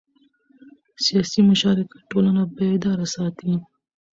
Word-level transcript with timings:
سیاسي 1.05 1.39
مشارکت 1.49 2.01
ټولنه 2.11 2.41
بیداره 2.55 3.05
ساتي 3.15 3.51